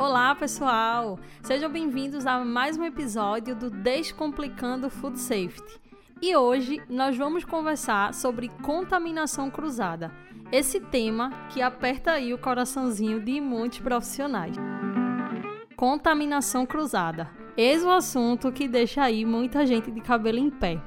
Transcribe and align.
Olá, 0.00 0.34
pessoal! 0.34 1.18
Sejam 1.42 1.70
bem-vindos 1.70 2.24
a 2.24 2.42
mais 2.42 2.78
um 2.78 2.84
episódio 2.84 3.54
do 3.54 3.68
Descomplicando 3.68 4.88
Food 4.88 5.18
Safety. 5.18 5.78
E 6.22 6.34
hoje 6.34 6.82
nós 6.88 7.18
vamos 7.18 7.44
conversar 7.44 8.14
sobre 8.14 8.48
contaminação 8.62 9.50
cruzada. 9.50 10.10
Esse 10.50 10.80
tema 10.80 11.30
que 11.50 11.60
aperta 11.60 12.12
aí 12.12 12.32
o 12.32 12.38
coraçãozinho 12.38 13.20
de 13.20 13.42
muitos 13.42 13.80
profissionais. 13.80 14.56
Contaminação 15.76 16.64
cruzada. 16.64 17.30
Eis 17.54 17.84
o 17.84 17.90
assunto 17.90 18.50
que 18.50 18.66
deixa 18.66 19.02
aí 19.02 19.26
muita 19.26 19.66
gente 19.66 19.90
de 19.90 20.00
cabelo 20.00 20.38
em 20.38 20.48
pé. 20.48 20.80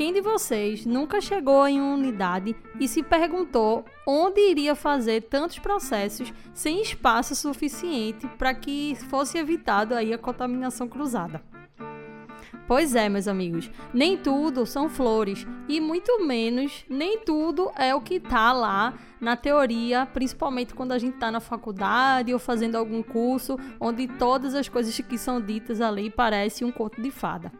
Quem 0.00 0.14
de 0.14 0.22
vocês 0.22 0.86
nunca 0.86 1.20
chegou 1.20 1.68
em 1.68 1.78
uma 1.78 1.92
unidade 1.92 2.56
e 2.80 2.88
se 2.88 3.02
perguntou 3.02 3.84
onde 4.06 4.40
iria 4.40 4.74
fazer 4.74 5.24
tantos 5.24 5.58
processos 5.58 6.32
sem 6.54 6.80
espaço 6.80 7.34
suficiente 7.34 8.26
para 8.38 8.54
que 8.54 8.96
fosse 9.10 9.36
evitado 9.36 9.94
aí 9.94 10.14
a 10.14 10.16
contaminação 10.16 10.88
cruzada? 10.88 11.42
Pois 12.66 12.94
é, 12.94 13.10
meus 13.10 13.28
amigos, 13.28 13.70
nem 13.92 14.16
tudo 14.16 14.64
são 14.64 14.88
flores 14.88 15.46
e 15.68 15.82
muito 15.82 16.24
menos 16.24 16.82
nem 16.88 17.18
tudo 17.18 17.70
é 17.76 17.94
o 17.94 18.00
que 18.00 18.14
está 18.14 18.54
lá 18.54 18.94
na 19.20 19.36
teoria, 19.36 20.06
principalmente 20.06 20.72
quando 20.72 20.92
a 20.92 20.98
gente 20.98 21.16
está 21.16 21.30
na 21.30 21.40
faculdade 21.40 22.32
ou 22.32 22.38
fazendo 22.38 22.76
algum 22.76 23.02
curso 23.02 23.58
onde 23.78 24.08
todas 24.08 24.54
as 24.54 24.66
coisas 24.66 24.98
que 24.98 25.18
são 25.18 25.42
ditas 25.42 25.78
ali 25.78 26.08
parecem 26.08 26.66
um 26.66 26.72
conto 26.72 27.02
de 27.02 27.10
fada. 27.10 27.52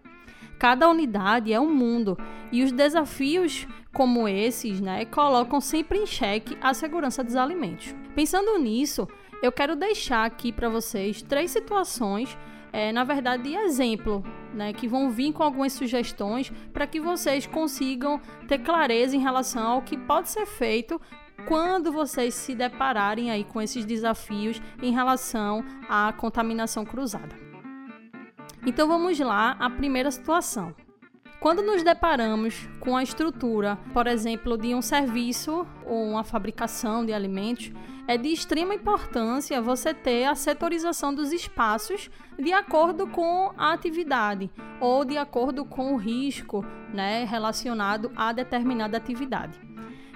Cada 0.60 0.91
unidade 0.91 1.55
é 1.55 1.59
um 1.59 1.74
mundo 1.74 2.19
e 2.52 2.62
os 2.62 2.70
desafios 2.70 3.66
como 3.95 4.28
esses, 4.28 4.78
né, 4.78 5.06
colocam 5.06 5.59
sempre 5.59 5.98
em 5.98 6.05
xeque 6.05 6.55
a 6.60 6.74
segurança 6.74 7.24
dos 7.24 7.35
alimentos. 7.35 7.95
Pensando 8.15 8.59
nisso, 8.59 9.09
eu 9.43 9.51
quero 9.51 9.74
deixar 9.74 10.26
aqui 10.26 10.52
para 10.52 10.68
vocês 10.68 11.23
três 11.23 11.51
situações, 11.51 12.37
é, 12.74 12.93
na 12.93 13.04
verdade, 13.04 13.45
de 13.45 13.54
exemplo, 13.54 14.23
né, 14.52 14.74
que 14.74 14.87
vão 14.87 15.09
vir 15.09 15.32
com 15.32 15.43
algumas 15.43 15.73
sugestões 15.73 16.52
para 16.74 16.87
que 16.87 17.01
vocês 17.01 17.46
consigam 17.46 18.20
ter 18.46 18.59
clareza 18.59 19.16
em 19.16 19.20
relação 19.20 19.66
ao 19.66 19.82
que 19.82 19.96
pode 19.96 20.29
ser 20.29 20.45
feito 20.45 21.01
quando 21.48 21.90
vocês 21.90 22.35
se 22.35 22.54
depararem 22.54 23.30
aí 23.30 23.45
com 23.45 23.63
esses 23.63 23.87
desafios 23.87 24.60
em 24.82 24.92
relação 24.92 25.65
à 25.88 26.13
contaminação 26.13 26.85
cruzada. 26.85 27.49
Então 28.66 28.87
vamos 28.87 29.19
lá, 29.19 29.57
a 29.59 29.71
primeira 29.71 30.11
situação. 30.11 30.75
Quando 31.41 31.63
nos 31.63 31.83
deparamos 31.83 32.69
com 32.80 32.95
a 32.95 33.03
estrutura, 33.03 33.79
por 33.95 34.07
exemplo, 34.07 34.59
de 34.59 34.75
um 34.75 34.83
serviço 34.83 35.66
ou 35.87 36.11
uma 36.11 36.23
fabricação 36.23 37.05
de 37.07 37.15
alimentos, 37.15 37.73
é 38.07 38.19
de 38.19 38.29
extrema 38.29 38.75
importância 38.75 39.63
você 39.63 39.95
ter 39.95 40.25
a 40.25 40.35
setorização 40.35 41.15
dos 41.15 41.33
espaços 41.33 42.11
de 42.38 42.53
acordo 42.53 43.07
com 43.07 43.55
a 43.57 43.73
atividade 43.73 44.51
ou 44.81 45.03
de 45.05 45.16
acordo 45.16 45.65
com 45.65 45.95
o 45.95 45.97
risco 45.97 46.63
né, 46.93 47.25
relacionado 47.25 48.13
a 48.15 48.33
determinada 48.33 48.99
atividade. 48.99 49.59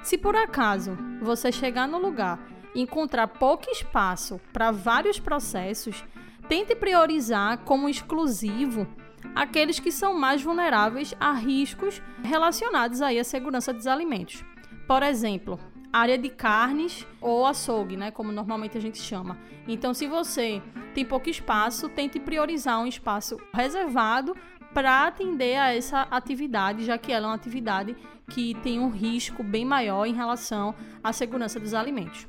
Se 0.03 0.19
por 0.19 0.37
acaso 0.37 0.99
você 1.23 1.51
chegar 1.51 1.89
no 1.89 1.97
lugar 1.97 2.39
e 2.75 2.83
encontrar 2.83 3.29
pouco 3.29 3.71
espaço 3.71 4.39
para 4.53 4.71
vários 4.71 5.19
processos, 5.19 6.05
Tente 6.49 6.75
priorizar 6.75 7.59
como 7.59 7.89
exclusivo 7.89 8.87
aqueles 9.35 9.81
que 9.81 9.91
são 9.91 10.15
mais 10.15 10.43
vulneráveis 10.43 11.15
a 11.19 11.33
riscos 11.33 12.03
relacionados 12.23 13.01
aí 13.01 13.19
à 13.19 13.25
segurança 13.25 13.73
dos 13.73 13.87
alimentos. 13.87 14.45
Por 14.87 15.03
exemplo, 15.03 15.59
área 15.93 16.19
de 16.19 16.29
carnes 16.29 17.07
ou 17.21 17.47
açougue, 17.47 17.97
né, 17.97 18.11
como 18.11 18.31
normalmente 18.31 18.77
a 18.77 18.81
gente 18.81 18.99
chama. 18.99 19.39
Então, 19.67 19.95
se 19.95 20.07
você 20.07 20.61
tem 20.93 21.05
pouco 21.05 21.31
espaço, 21.31 21.89
tente 21.89 22.21
priorizar 22.21 22.81
um 22.81 22.87
espaço 22.87 23.39
reservado 23.53 24.37
para 24.75 25.07
atender 25.07 25.57
a 25.57 25.73
essa 25.73 26.03
atividade, 26.11 26.85
já 26.85 26.99
que 26.99 27.13
ela 27.13 27.27
é 27.27 27.29
uma 27.31 27.37
atividade 27.37 27.97
que 28.29 28.55
tem 28.57 28.81
um 28.81 28.91
risco 28.91 29.43
bem 29.43 29.65
maior 29.65 30.05
em 30.05 30.15
relação 30.15 30.75
à 31.03 31.13
segurança 31.13 31.61
dos 31.61 31.73
alimentos. 31.73 32.27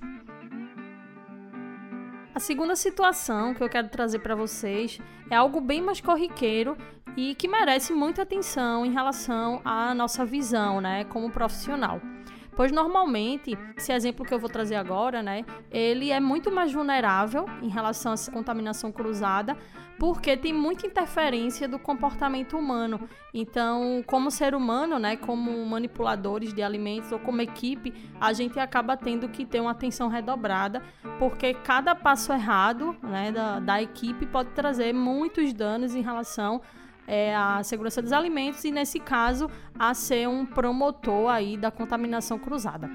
A 2.35 2.40
segunda 2.41 2.75
situação 2.75 3.53
que 3.53 3.63
eu 3.63 3.69
quero 3.69 3.88
trazer 3.88 4.19
para 4.19 4.35
vocês 4.35 5.00
é 5.31 5.35
algo 5.38 5.62
bem 5.62 5.81
mais 5.81 6.01
corriqueiro 6.01 6.78
e 7.16 7.34
que 7.34 7.47
merece 7.47 7.94
muita 7.94 8.23
atenção 8.23 8.85
em 8.85 8.91
relação 8.91 9.62
à 9.63 9.96
nossa 9.96 10.25
visão, 10.25 10.81
né, 10.81 11.06
como 11.06 11.31
profissional. 11.31 12.01
Pois 12.56 12.72
normalmente, 12.72 13.58
esse 13.76 13.92
exemplo 13.92 14.26
que 14.26 14.34
eu 14.34 14.40
vou 14.40 14.50
trazer 14.50 14.76
agora, 14.76 15.22
né, 15.22 15.44
ele 15.70 16.10
é 16.10 16.20
muito 16.20 16.50
mais 16.52 16.72
vulnerável 16.72 17.46
em 17.62 17.68
relação 17.68 18.14
à 18.14 18.32
contaminação 18.32 18.92
cruzada, 18.92 19.58
porque 20.00 20.36
tem 20.38 20.54
muita 20.54 20.88
interferência 20.88 21.68
do 21.68 21.78
comportamento 21.78 22.58
humano. 22.58 23.10
Então, 23.34 24.04
como 24.06 24.32
ser 24.32 24.56
humano, 24.56 24.98
né, 24.98 25.18
como 25.18 25.66
manipuladores 25.66 26.54
de 26.54 26.62
alimentos 26.62 27.12
ou 27.12 27.20
como 27.20 27.42
equipe, 27.42 27.94
a 28.20 28.32
gente 28.32 28.58
acaba 28.60 28.96
tendo 28.96 29.28
que 29.28 29.46
ter 29.46 29.60
uma 29.60 29.72
atenção 29.72 30.08
redobrada, 30.08 30.82
porque 31.20 31.54
cada 31.54 31.94
passo 31.94 32.32
errado, 32.32 32.96
né, 33.04 33.32
da, 33.32 33.60
da 33.60 33.82
equipe 33.82 34.26
pode 34.26 34.50
trazer 34.52 34.94
muitos 34.94 35.54
danos 35.54 35.94
em 35.94 36.02
relação 36.02 36.62
é, 37.08 37.36
a 37.36 37.64
segurança 37.64 38.02
dos 38.02 38.12
alimentos 38.12 38.64
e, 38.64 38.72
nesse 38.72 39.00
caso, 39.00 39.50
a 39.78 39.94
ser 39.94 40.28
um 40.28 40.46
promotor 40.46 41.30
aí 41.30 41.58
da 41.58 41.72
contaminação 41.72 42.40
cruzada. 42.40 42.90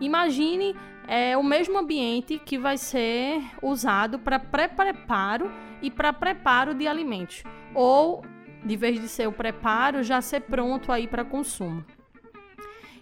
Imagine 0.00 0.74
é, 1.06 1.36
o 1.36 1.42
mesmo 1.42 1.78
ambiente 1.78 2.38
que 2.38 2.58
vai 2.58 2.76
ser 2.76 3.42
usado 3.62 4.18
para 4.18 4.38
pré-preparo 4.38 5.50
e 5.80 5.90
para 5.90 6.12
preparo 6.12 6.74
de 6.74 6.86
alimentos, 6.86 7.42
ou, 7.74 8.22
de 8.64 8.76
vez 8.76 9.00
de 9.00 9.08
ser 9.08 9.28
o 9.28 9.32
preparo, 9.32 10.02
já 10.02 10.20
ser 10.20 10.40
pronto 10.40 10.90
aí 10.90 11.06
para 11.06 11.24
consumo. 11.24 11.84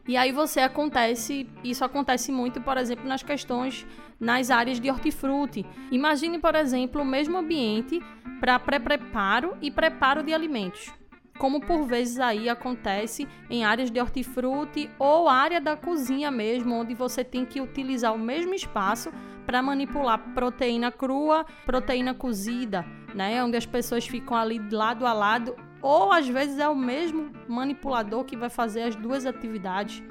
E 0.07 0.17
aí 0.17 0.33
você 0.33 0.61
acontece, 0.61 1.49
isso 1.63 1.85
acontece 1.85 2.31
muito, 2.31 2.61
por 2.61 2.77
exemplo, 2.77 3.07
nas 3.07 3.23
questões 3.23 3.87
nas 4.21 4.51
áreas 4.51 4.81
de 4.81 4.91
hortifruti. 4.91 5.65
Imagine, 5.91 6.39
por 6.39 6.55
exemplo, 6.55 7.03
o 7.03 7.05
mesmo 7.05 7.39
ambiente 7.39 8.01
para 8.41 8.59
pré-preparo 8.59 9.57
e 9.61 9.71
preparo 9.71 10.23
de 10.23 10.33
alimentos. 10.33 10.93
Como 11.39 11.61
por 11.61 11.85
vezes 11.85 12.21
aí 12.21 12.49
acontece 12.49 13.27
em 13.51 13.65
áreas 13.65 13.91
de 13.91 14.01
hortifruti 14.01 14.89
ou 14.99 15.29
área 15.29 15.61
da 15.61 15.77
cozinha 15.77 16.31
mesmo, 16.31 16.75
onde 16.75 16.95
você 16.95 17.25
tem 17.25 17.45
que 17.45 17.61
utilizar 17.61 18.15
o 18.15 18.19
mesmo 18.19 18.55
espaço 18.55 19.11
para 19.45 19.61
manipular 19.61 20.19
proteína 20.33 20.93
crua, 20.93 21.45
proteína 21.67 22.15
cozida, 22.15 22.85
né? 23.15 23.43
Onde 23.43 23.57
as 23.57 23.67
pessoas 23.67 24.07
ficam 24.07 24.37
ali 24.37 24.61
lado 24.71 25.07
a 25.07 25.13
lado, 25.13 25.57
ou 25.85 26.11
às 26.11 26.27
vezes 26.27 26.59
é 26.59 26.67
o 26.67 26.75
mesmo 26.75 27.31
manipulador 27.47 28.25
que 28.25 28.39
vai 28.39 28.49
fazer 28.49 28.85
as 28.85 28.97
duas 28.97 29.27
atividades. 29.27 30.03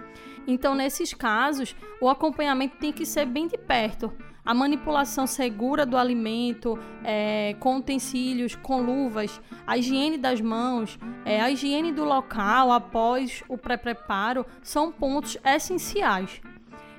Então, 0.46 0.76
nesses 0.76 1.16
casos, 1.16 1.76
o 2.00 2.08
acompanhamento 2.08 2.78
tem 2.78 2.94
que 2.94 3.08
ser 3.08 3.26
bem 3.26 3.48
de 3.48 3.58
perto. 3.58 4.14
A 4.46 4.54
manipulação 4.54 5.26
segura 5.26 5.84
do 5.84 5.98
alimento, 5.98 6.78
é, 7.04 7.56
com 7.60 7.78
utensílios, 7.78 8.56
com 8.56 8.84
luvas, 8.84 9.42
a 9.66 9.76
higiene 9.76 10.18
das 10.18 10.40
mãos, 10.42 11.00
é, 11.26 11.42
a 11.42 11.50
higiene 11.50 11.92
do 11.92 12.04
local 12.04 12.72
após 12.72 13.44
o 13.50 13.58
pré-preparo 13.58 14.46
são 14.62 14.92
pontos 14.92 15.38
essenciais. 15.44 16.40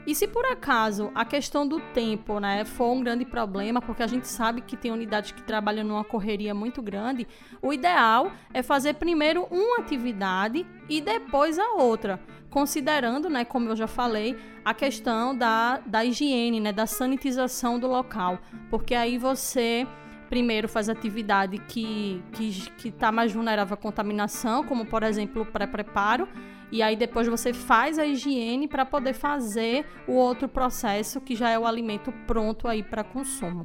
E 0.07 0.15
se 0.15 0.29
por 0.29 0.45
acaso 0.45 1.11
a 1.15 1.25
questão 1.25 1.67
do 1.67 1.81
tempo 1.81 2.39
né, 2.39 2.65
for 2.65 2.93
um 2.93 3.03
grande 3.03 3.25
problema, 3.25 3.81
porque 3.81 4.03
a 4.03 4.07
gente 4.07 4.29
sabe 4.29 4.61
que 4.61 4.77
tem 4.77 4.91
unidades 4.91 5.33
que 5.33 5.43
trabalham 5.43 5.85
numa 5.85 6.05
correria 6.05 6.55
muito 6.55 6.83
grande, 6.83 7.27
o 7.63 7.73
ideal 7.73 8.31
é 8.53 8.63
fazer 8.63 8.95
primeiro 8.95 9.47
uma 9.51 9.79
atividade 9.79 10.67
e 10.89 11.01
depois 11.01 11.59
a 11.59 11.73
outra, 11.73 12.21
considerando, 12.51 13.31
né, 13.31 13.45
como 13.45 13.71
eu 13.71 13.77
já 13.77 13.87
falei, 13.87 14.37
a 14.63 14.75
questão 14.75 15.37
da, 15.37 15.79
da 15.87 16.05
higiene, 16.05 16.61
né, 16.61 16.73
da 16.73 16.87
sanitização 16.87 17.79
do 17.79 17.87
local, 17.87 18.39
porque 18.69 18.95
aí 18.95 19.17
você 19.17 19.87
primeiro 20.29 20.69
faz 20.69 20.89
atividade 20.89 21.59
que 21.59 22.23
está 22.33 22.37
que, 22.37 22.71
que 22.79 22.91
tá 22.91 23.13
mais 23.13 23.33
vulnerável 23.33 23.75
à 23.75 23.77
contaminação, 23.77 24.65
como 24.65 24.85
por 24.85 25.03
exemplo 25.03 25.43
o 25.43 25.47
pré-preparo, 25.47 26.29
e 26.75 26.83
aí 26.83 26.97
depois 26.97 27.29
você 27.29 27.53
faz 27.53 28.01
a 28.01 28.05
higiene 28.05 28.67
para 28.67 28.85
poder 28.85 29.13
fazer 29.13 29.87
o 30.09 30.15
outro 30.15 30.49
processo 30.49 31.21
que 31.21 31.37
já 31.37 31.49
é 31.49 31.57
o 31.57 31.69
alimento 31.69 32.11
pronto 32.27 32.67
aí 32.67 32.83
para 32.83 33.05
consumo. 33.05 33.65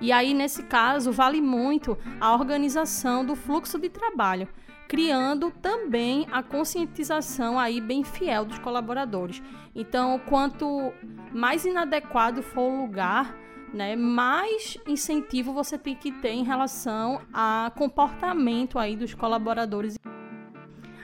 E 0.00 0.10
aí 0.10 0.34
nesse 0.34 0.64
caso 0.64 1.12
vale 1.12 1.40
muito 1.40 1.96
a 2.20 2.34
organização 2.34 3.24
do 3.24 3.36
fluxo 3.36 3.78
de 3.78 3.88
trabalho, 3.88 4.48
criando 4.88 5.52
também 5.62 6.26
a 6.32 6.42
conscientização 6.42 7.56
aí 7.56 7.80
bem 7.80 8.02
fiel 8.02 8.44
dos 8.44 8.58
colaboradores. 8.58 9.40
Então, 9.72 10.20
quanto 10.28 10.92
mais 11.32 11.64
inadequado 11.64 12.42
for 12.42 12.72
o 12.72 12.82
lugar, 12.82 13.36
né, 13.72 13.94
mais 13.94 14.76
incentivo 14.84 15.52
você 15.52 15.78
tem 15.78 15.94
que 15.94 16.10
ter 16.10 16.30
em 16.30 16.42
relação 16.42 17.20
a 17.32 17.70
comportamento 17.76 18.80
aí 18.80 18.96
dos 18.96 19.14
colaboradores. 19.14 19.96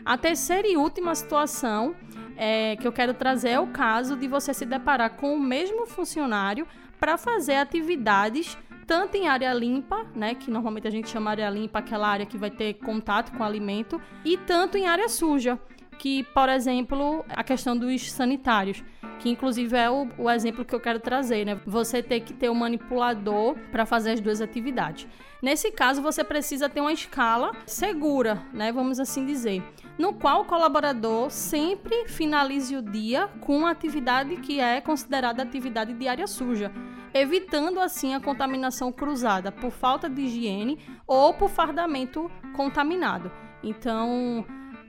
A 0.04 0.18
terceira 0.18 0.68
e 0.68 0.76
última 0.76 1.14
situação 1.14 1.94
é, 2.36 2.76
que 2.76 2.86
eu 2.86 2.92
quero 2.92 3.14
trazer 3.14 3.50
é 3.50 3.60
o 3.60 3.68
caso 3.68 4.16
de 4.16 4.28
você 4.28 4.52
se 4.52 4.66
deparar 4.66 5.16
com 5.16 5.34
o 5.34 5.40
mesmo 5.40 5.86
funcionário 5.86 6.66
para 7.00 7.16
fazer 7.16 7.54
atividades 7.54 8.58
tanto 8.86 9.16
em 9.16 9.28
área 9.28 9.50
limpa, 9.54 10.04
né, 10.14 10.34
que 10.34 10.50
normalmente 10.50 10.86
a 10.86 10.90
gente 10.90 11.08
chama 11.08 11.30
área 11.30 11.48
limpa 11.48 11.78
aquela 11.78 12.06
área 12.06 12.26
que 12.26 12.36
vai 12.36 12.50
ter 12.50 12.74
contato 12.74 13.32
com 13.32 13.42
o 13.42 13.46
alimento, 13.46 13.98
e 14.22 14.36
tanto 14.36 14.76
em 14.76 14.86
área 14.86 15.08
suja, 15.08 15.58
que, 15.98 16.22
por 16.34 16.50
exemplo, 16.50 17.24
a 17.30 17.42
questão 17.42 17.74
dos 17.74 18.12
sanitários, 18.12 18.84
que 19.24 19.30
inclusive 19.30 19.74
é 19.74 19.88
o, 19.88 20.06
o 20.18 20.30
exemplo 20.30 20.66
que 20.66 20.74
eu 20.74 20.80
quero 20.80 21.00
trazer, 21.00 21.46
né? 21.46 21.58
Você 21.64 22.02
ter 22.02 22.20
que 22.20 22.34
ter 22.34 22.50
um 22.50 22.54
manipulador 22.54 23.56
para 23.72 23.86
fazer 23.86 24.10
as 24.10 24.20
duas 24.20 24.42
atividades. 24.42 25.08
Nesse 25.40 25.72
caso, 25.72 26.02
você 26.02 26.22
precisa 26.22 26.68
ter 26.68 26.82
uma 26.82 26.92
escala 26.92 27.52
segura, 27.64 28.42
né? 28.52 28.70
Vamos 28.70 29.00
assim 29.00 29.24
dizer, 29.24 29.62
no 29.96 30.12
qual 30.12 30.42
o 30.42 30.44
colaborador 30.44 31.30
sempre 31.30 32.06
finalize 32.06 32.76
o 32.76 32.82
dia 32.82 33.26
com 33.40 33.56
uma 33.56 33.70
atividade 33.70 34.36
que 34.36 34.60
é 34.60 34.78
considerada 34.82 35.42
atividade 35.42 35.94
diária 35.94 36.26
suja, 36.26 36.70
evitando 37.14 37.80
assim 37.80 38.14
a 38.14 38.20
contaminação 38.20 38.92
cruzada 38.92 39.50
por 39.50 39.70
falta 39.70 40.06
de 40.06 40.20
higiene 40.20 40.78
ou 41.06 41.32
por 41.32 41.48
fardamento 41.48 42.30
contaminado. 42.54 43.32
Então, 43.62 44.44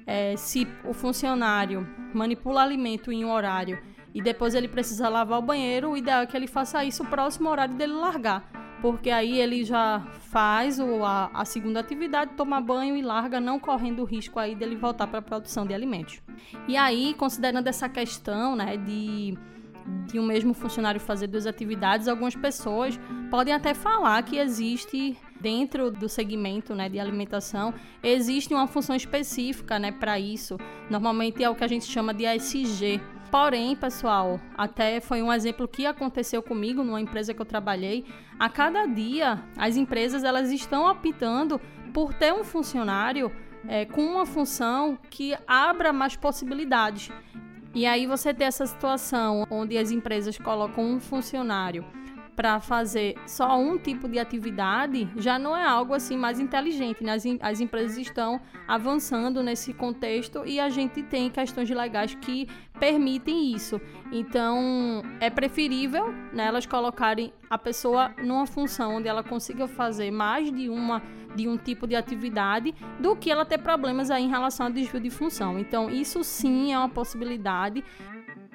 é, 0.06 0.36
se 0.36 0.68
o 0.84 0.92
funcionário 0.92 1.88
manipula 2.14 2.62
alimento 2.62 3.14
em 3.14 3.24
um 3.24 3.32
horário 3.32 3.95
e 4.16 4.22
depois 4.22 4.56
ele 4.56 4.70
precisa 4.70 5.10
lavar 5.10 5.40
o 5.40 5.42
banheiro, 5.42 5.92
o 5.92 5.98
ideal 5.98 6.22
é 6.22 6.26
que 6.26 6.38
ele 6.38 6.48
faça 6.48 6.86
isso 6.86 7.04
próximo 7.04 7.50
ao 7.50 7.52
horário 7.52 7.76
dele 7.76 7.92
largar. 7.92 8.50
Porque 8.82 9.10
aí 9.10 9.42
ele 9.42 9.66
já 9.66 10.08
faz 10.30 10.80
a, 10.80 11.30
a 11.34 11.44
segunda 11.44 11.82
atividade, 11.82 12.32
toma 12.38 12.62
banho 12.62 12.96
e 12.96 13.02
larga, 13.02 13.42
não 13.42 13.60
correndo 13.60 14.02
o 14.02 14.06
risco 14.06 14.40
aí 14.40 14.56
dele 14.56 14.78
voltar 14.78 15.08
para 15.08 15.20
a 15.20 15.22
produção 15.22 15.66
de 15.66 15.74
alimentos. 15.74 16.22
E 16.66 16.78
aí, 16.78 17.14
considerando 17.16 17.68
essa 17.68 17.90
questão 17.90 18.56
né, 18.56 18.78
de 18.78 19.38
de 20.08 20.20
um 20.20 20.26
mesmo 20.26 20.52
funcionário 20.54 21.00
fazer 21.00 21.28
duas 21.28 21.46
atividades, 21.46 22.08
algumas 22.08 22.36
pessoas 22.36 23.00
podem 23.30 23.54
até 23.54 23.74
falar 23.74 24.24
que 24.24 24.38
existe 24.38 25.16
dentro 25.40 25.92
do 25.92 26.10
segmento 26.10 26.74
né, 26.74 26.90
de 26.90 27.00
alimentação, 27.00 27.74
existe 28.02 28.54
uma 28.54 28.66
função 28.66 28.96
específica 28.96 29.78
né, 29.78 29.92
para 29.92 30.20
isso. 30.20 30.58
Normalmente 30.90 31.44
é 31.44 31.50
o 31.50 31.56
que 31.56 31.64
a 31.64 31.68
gente 31.68 31.86
chama 31.86 32.14
de 32.14 32.26
ASG. 32.26 33.00
Porém, 33.38 33.76
pessoal, 33.76 34.40
até 34.58 35.02
foi 35.02 35.22
um 35.22 35.32
exemplo 35.32 35.68
que 35.68 35.86
aconteceu 35.86 36.42
comigo 36.42 36.86
numa 36.86 37.02
empresa 37.02 37.34
que 37.34 37.42
eu 37.42 37.46
trabalhei. 37.46 38.06
A 38.40 38.48
cada 38.48 38.86
dia, 38.86 39.44
as 39.58 39.76
empresas 39.76 40.24
elas 40.24 40.52
estão 40.52 40.90
optando 40.90 41.60
por 41.94 42.14
ter 42.14 42.34
um 42.34 42.46
funcionário 42.46 43.30
é, 43.68 43.84
com 43.84 44.06
uma 44.06 44.26
função 44.26 44.98
que 45.10 45.36
abra 45.46 45.92
mais 45.92 46.16
possibilidades. 46.16 47.12
E 47.74 47.86
aí 47.86 48.08
você 48.08 48.34
tem 48.34 48.48
essa 48.48 48.66
situação 48.66 49.46
onde 49.50 49.78
as 49.78 49.92
empresas 49.92 50.38
colocam 50.38 50.86
um 50.86 51.02
funcionário 51.02 51.84
para 52.36 52.60
fazer 52.60 53.16
só 53.26 53.58
um 53.58 53.78
tipo 53.78 54.08
de 54.10 54.20
atividade 54.20 55.10
já 55.16 55.40
não 55.40 55.56
é 55.56 55.66
algo 55.66 55.94
assim 55.94 56.18
mais 56.18 56.40
inteligente. 56.40 57.04
Né? 57.04 57.14
As, 57.14 57.24
as 57.42 57.60
empresas 57.60 57.98
estão 57.98 58.42
avançando 58.68 59.42
nesse 59.42 59.74
contexto 59.74 60.44
e 60.46 60.60
a 60.60 60.70
gente 60.70 61.02
tem 61.04 61.30
questões 61.30 61.70
legais 61.70 62.16
que 62.16 62.48
permitem 62.80 63.54
isso. 63.54 63.80
Então 64.12 65.02
é 65.20 65.30
preferível 65.30 66.12
né, 66.34 66.46
elas 66.46 66.66
colocarem 66.66 67.34
a 67.50 67.58
pessoa 67.58 68.14
numa 68.24 68.46
função 68.46 68.98
onde 68.98 69.08
ela 69.08 69.24
consiga 69.24 69.68
fazer 69.68 70.12
mais 70.12 70.52
de 70.52 70.70
uma 70.70 71.02
de 71.36 71.50
um 71.50 71.58
tipo 71.58 71.86
de 71.86 71.96
atividade 71.96 72.74
do 73.00 73.16
que 73.16 73.30
ela 73.30 73.46
ter 73.46 73.58
problemas 73.58 74.10
aí 74.10 74.24
em 74.24 74.30
relação 74.30 74.68
ao 74.68 74.72
desvio 74.72 75.02
de 75.02 75.10
função. 75.10 75.60
Então 75.60 75.90
isso 75.90 76.24
sim 76.24 76.72
é 76.74 76.78
uma 76.78 76.90
possibilidade. 76.90 77.84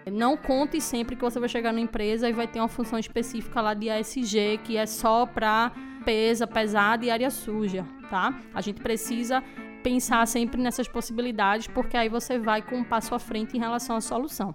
Não 0.07 0.37
conte 0.37 0.81
sempre 0.81 1.17
que 1.17 1.23
você 1.23 1.39
vai 1.39 1.49
chegar 1.49 1.73
na 1.73 1.81
empresa 1.81 2.29
e 2.29 2.33
vai 2.33 2.47
ter 2.47 2.61
uma 2.61 2.69
função 2.69 2.99
específica 2.99 3.61
lá 3.61 3.75
de 3.75 3.91
ASG, 3.91 4.61
que 4.65 4.77
é 4.77 4.87
só 4.87 5.27
para 5.27 5.73
pesa, 6.05 6.47
pesada 6.47 7.05
e 7.05 7.11
área 7.11 7.31
suja, 7.31 7.85
tá? 8.09 8.39
A 8.55 8.61
gente 8.61 8.81
precisa 8.81 9.43
pensar 9.83 10.27
sempre 10.27 10.61
nessas 10.61 10.89
possibilidades, 10.89 11.67
porque 11.67 11.97
aí 11.97 12.09
você 12.09 12.39
vai 12.39 12.63
com 12.63 12.77
um 12.77 12.85
passo 12.85 13.15
à 13.15 13.19
frente 13.19 13.57
em 13.57 13.61
relação 13.61 13.97
à 13.97 14.01
solução. 14.01 14.55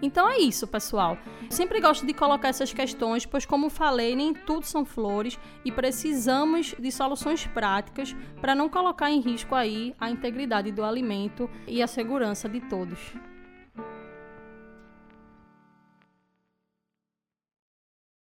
Então 0.00 0.28
é 0.28 0.38
isso, 0.38 0.66
pessoal. 0.66 1.16
Sempre 1.48 1.80
gosto 1.80 2.04
de 2.04 2.12
colocar 2.12 2.48
essas 2.48 2.72
questões, 2.72 3.24
pois, 3.24 3.46
como 3.46 3.70
falei, 3.70 4.14
nem 4.14 4.34
tudo 4.34 4.66
são 4.66 4.84
flores 4.84 5.38
e 5.64 5.72
precisamos 5.72 6.74
de 6.78 6.92
soluções 6.92 7.46
práticas 7.46 8.14
para 8.40 8.54
não 8.54 8.68
colocar 8.68 9.10
em 9.10 9.20
risco 9.20 9.54
aí 9.54 9.94
a 9.98 10.10
integridade 10.10 10.70
do 10.70 10.84
alimento 10.84 11.48
e 11.66 11.82
a 11.82 11.86
segurança 11.86 12.48
de 12.48 12.60
todos. 12.60 13.14